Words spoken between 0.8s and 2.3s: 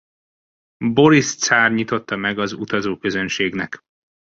Borisz cár nyitotta